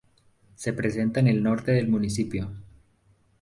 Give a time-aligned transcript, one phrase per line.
[0.55, 2.49] Se presenta en el Norte del Municipio.